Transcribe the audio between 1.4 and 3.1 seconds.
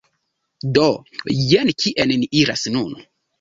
jen kien ni iras nun